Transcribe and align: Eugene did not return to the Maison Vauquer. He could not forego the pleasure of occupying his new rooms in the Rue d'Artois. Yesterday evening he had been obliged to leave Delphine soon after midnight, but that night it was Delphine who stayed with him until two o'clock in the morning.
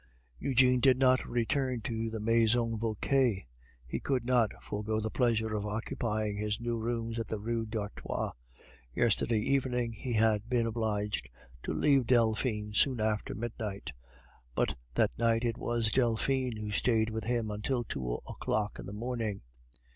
Eugene 0.39 0.79
did 0.79 0.97
not 0.97 1.23
return 1.27 1.79
to 1.79 2.09
the 2.09 2.19
Maison 2.19 2.75
Vauquer. 2.75 3.35
He 3.85 3.99
could 3.99 4.25
not 4.25 4.49
forego 4.63 4.99
the 4.99 5.11
pleasure 5.11 5.53
of 5.53 5.67
occupying 5.67 6.37
his 6.37 6.59
new 6.59 6.79
rooms 6.79 7.19
in 7.19 7.25
the 7.27 7.37
Rue 7.37 7.67
d'Artois. 7.67 8.31
Yesterday 8.95 9.37
evening 9.37 9.93
he 9.93 10.13
had 10.13 10.49
been 10.49 10.65
obliged 10.65 11.29
to 11.61 11.71
leave 11.75 12.07
Delphine 12.07 12.73
soon 12.73 12.99
after 12.99 13.35
midnight, 13.35 13.91
but 14.55 14.73
that 14.95 15.11
night 15.19 15.45
it 15.45 15.59
was 15.59 15.91
Delphine 15.91 16.57
who 16.57 16.71
stayed 16.71 17.11
with 17.11 17.25
him 17.25 17.51
until 17.51 17.83
two 17.83 18.07
o'clock 18.27 18.79
in 18.79 18.87
the 18.87 18.93
morning. 18.93 19.41